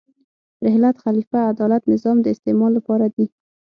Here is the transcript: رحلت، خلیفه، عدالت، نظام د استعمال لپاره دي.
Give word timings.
رحلت، 0.65 0.95
خلیفه، 1.05 1.39
عدالت، 1.51 1.81
نظام 1.93 2.17
د 2.21 2.25
استعمال 2.33 2.71
لپاره 2.77 3.05
دي. 3.15 3.25